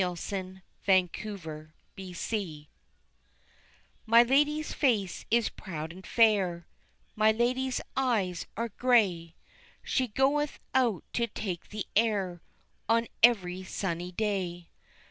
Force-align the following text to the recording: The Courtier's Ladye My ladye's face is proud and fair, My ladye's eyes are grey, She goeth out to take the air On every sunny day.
The 0.01 1.09
Courtier's 1.13 1.67
Ladye 1.95 2.69
My 4.07 4.23
ladye's 4.23 4.73
face 4.73 5.25
is 5.29 5.49
proud 5.49 5.93
and 5.93 6.07
fair, 6.07 6.67
My 7.15 7.31
ladye's 7.31 7.79
eyes 7.95 8.47
are 8.57 8.69
grey, 8.69 9.35
She 9.83 10.07
goeth 10.07 10.59
out 10.73 11.03
to 11.13 11.27
take 11.27 11.69
the 11.69 11.85
air 11.95 12.41
On 12.89 13.05
every 13.21 13.61
sunny 13.63 14.11
day. 14.11 14.69